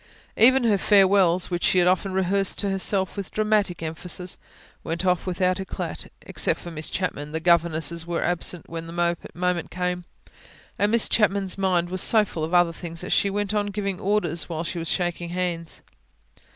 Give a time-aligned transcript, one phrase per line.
[0.35, 4.35] Even her farewells, which she had often rehearsed to herself with dramatic emphasis,
[4.83, 6.11] went off without eclat.
[6.23, 10.05] Except for Miss Chapman, the governesses were absent when the moment came,
[10.79, 13.99] and Miss Chapman's mind was so full of other things that she went on giving
[13.99, 15.83] orders while she was shaking hands.